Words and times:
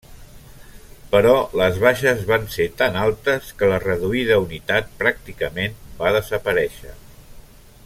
Però 1.11 1.33
les 1.59 1.77
baixes 1.83 2.23
van 2.31 2.47
ser 2.55 2.67
tan 2.79 2.97
altes 3.03 3.53
que 3.59 3.69
la 3.73 3.79
reduïda 3.85 4.39
unitat 4.47 4.91
pràcticament 5.03 5.79
va 6.01 6.15
desaparèixer. 6.19 6.97